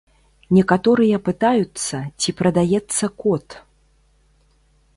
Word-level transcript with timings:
Некаторыя 0.57 1.17
пытаюцца, 1.27 1.95
ці 2.25 2.29
прадаецца 2.39 3.05
кот. 3.25 3.47